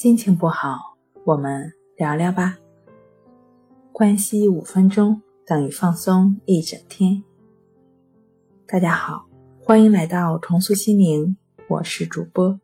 [0.00, 0.96] 心情不好，
[1.26, 2.56] 我们聊聊吧。
[3.92, 7.22] 关系五分钟等于放松一整天。
[8.66, 9.26] 大家好，
[9.62, 11.36] 欢迎来到重塑心灵，
[11.68, 12.58] 我是主播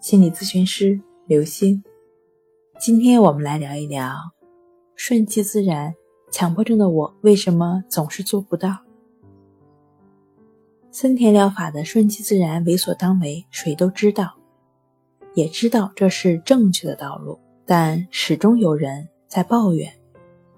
[0.00, 1.84] 心理咨询师刘星。
[2.80, 4.14] 今天我们来聊一聊
[4.96, 5.94] 顺其自然。
[6.30, 8.78] 强迫症的我为什么总是做不到？
[10.90, 14.38] 森田疗法的顺其自然、为所当为，谁都知道。
[15.34, 19.92] 也知道这是正确的道路，但始终有人在抱怨。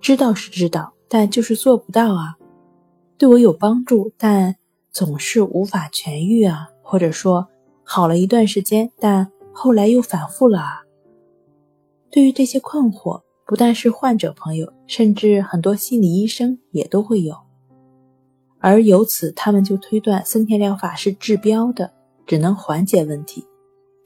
[0.00, 2.36] 知道是知道，但就是做不到啊。
[3.16, 4.56] 对我有帮助，但
[4.90, 6.68] 总是无法痊愈啊。
[6.82, 7.48] 或者说
[7.82, 10.82] 好了一段时间，但后来又反复了啊。
[12.10, 17.34] 对于这些困惑，不但是患者朋友，甚至很多心理医生也都会有。
[18.58, 21.92] 而由此，他们就推断森田疗法是治标的，
[22.26, 23.46] 只能缓解问题。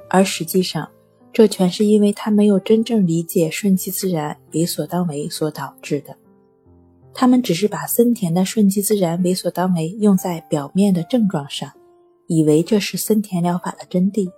[0.08, 0.88] 而实际上，
[1.32, 6.16] 这全是因为他没有真正理解顺其自然、为所当为所导致的。
[7.14, 11.70] 他们只是把森田的顺其自然、为所当为用在表面的症状上，
[12.26, 14.30] 以为这是森田疗法的真谛。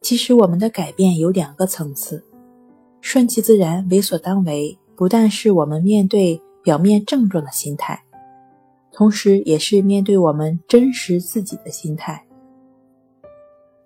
[0.00, 2.22] 其实，我们的改变有两个层次：
[3.00, 8.02] 顺其自然、为所当为，不但是我们面对表面症状的心态，
[8.92, 12.22] 同时也是面对我们真实自己的心态。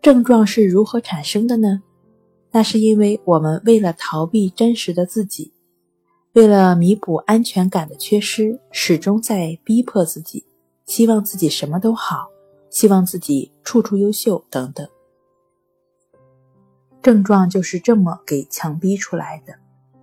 [0.09, 1.83] 症状是如何产生的呢？
[2.51, 5.53] 那是因为我们为了逃避真实的自己，
[6.33, 10.47] 为了弥补安全感的缺失，始终在逼迫自己，
[10.87, 12.31] 希望自己什么都好，
[12.71, 14.89] 希望自己处处优秀等等。
[17.03, 19.53] 症状就是这么给强逼出来的，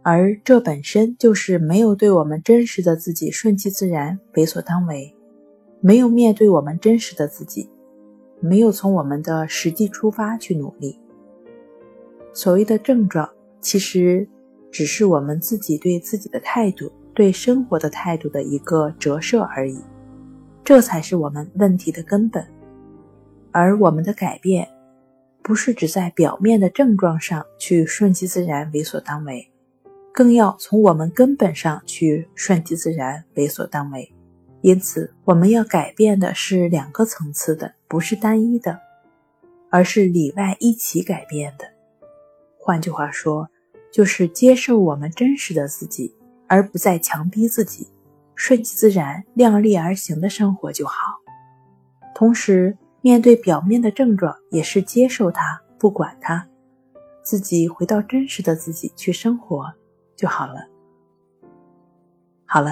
[0.03, 5.15] 而这本身就是没有对我们真实的自己顺其自然、为所当为，
[5.81, 7.71] 没有面对我们真实的自己。
[8.39, 10.99] 没有从我们的实际出发去努力。
[12.33, 13.29] 所谓的症状，
[13.61, 14.27] 其实
[14.71, 19.79] 只是我们自己对自己的态度、对生活的态度的一个折射而已。
[20.63, 22.45] 这才是我们问题的根本。
[23.51, 24.67] 而我们的改变，
[25.41, 29.49] 不是只在表面的症状上去顺其自然、为所当为，
[30.11, 34.11] 更要从我们根本上去顺其自然、为所当为。
[34.65, 38.79] 因此，我们要改变的是两个层次的，不是单一的，
[39.69, 41.71] 而是里外一起改变的。
[42.57, 43.47] 换句话说，
[43.93, 46.15] 就是接受我们真实的自己，
[46.47, 47.87] 而不再强逼自己，
[48.33, 50.95] 顺其自然、量力而行的生活就好。
[52.15, 56.47] 同时，面对表面的症状，也是接受它，不管它，
[57.21, 59.71] 自己回到真实的自己去生活
[60.15, 60.67] 就好了。
[62.47, 62.71] 好了。